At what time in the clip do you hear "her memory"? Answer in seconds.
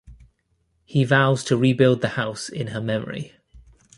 2.69-3.33